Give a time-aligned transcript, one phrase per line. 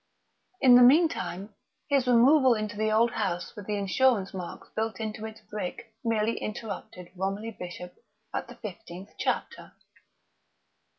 [0.61, 1.53] In the meantime,
[1.87, 6.39] his removal into the old house with the insurance marks built into its brick merely
[6.39, 7.93] interrupted Romilly Bishop
[8.33, 9.73] at the fifteenth chapter.